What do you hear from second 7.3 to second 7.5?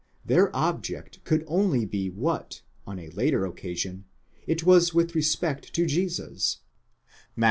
(Matt.